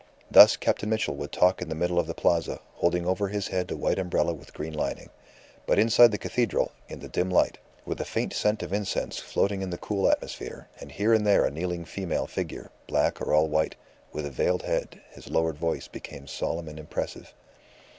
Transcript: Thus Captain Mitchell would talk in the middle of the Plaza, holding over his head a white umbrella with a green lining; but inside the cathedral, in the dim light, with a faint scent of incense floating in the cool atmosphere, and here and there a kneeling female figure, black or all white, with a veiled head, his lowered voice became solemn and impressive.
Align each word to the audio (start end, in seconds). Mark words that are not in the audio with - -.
Thus 0.31 0.57
Captain 0.57 0.89
Mitchell 0.89 1.15
would 1.17 1.31
talk 1.31 1.61
in 1.61 1.69
the 1.69 1.75
middle 1.75 1.99
of 1.99 2.07
the 2.07 2.15
Plaza, 2.15 2.59
holding 2.73 3.05
over 3.05 3.27
his 3.27 3.49
head 3.49 3.69
a 3.69 3.77
white 3.77 3.99
umbrella 3.99 4.33
with 4.33 4.49
a 4.49 4.51
green 4.51 4.73
lining; 4.73 5.11
but 5.67 5.77
inside 5.77 6.09
the 6.09 6.17
cathedral, 6.17 6.71
in 6.89 7.01
the 7.01 7.07
dim 7.07 7.29
light, 7.29 7.59
with 7.85 8.01
a 8.01 8.03
faint 8.03 8.33
scent 8.33 8.63
of 8.63 8.73
incense 8.73 9.19
floating 9.19 9.61
in 9.61 9.69
the 9.69 9.77
cool 9.77 10.09
atmosphere, 10.09 10.67
and 10.79 10.93
here 10.93 11.13
and 11.13 11.23
there 11.27 11.45
a 11.45 11.51
kneeling 11.51 11.85
female 11.85 12.25
figure, 12.25 12.71
black 12.87 13.21
or 13.21 13.31
all 13.31 13.47
white, 13.47 13.75
with 14.11 14.25
a 14.25 14.31
veiled 14.31 14.63
head, 14.63 14.99
his 15.11 15.29
lowered 15.29 15.59
voice 15.59 15.87
became 15.87 16.25
solemn 16.25 16.67
and 16.67 16.79
impressive. 16.79 17.35